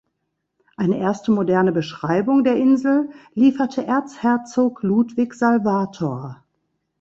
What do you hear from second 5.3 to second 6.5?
Salvator.